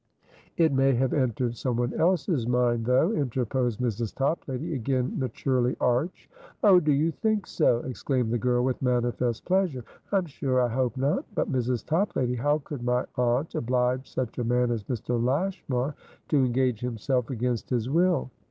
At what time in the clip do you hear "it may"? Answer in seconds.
0.57-0.95